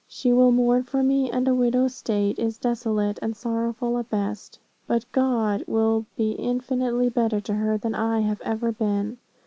[0.07, 4.57] She will mourn for me, and a widow's state is desolate and sorrowful at best.
[4.87, 9.17] But God will he infinitely better to her, than I have ever been.'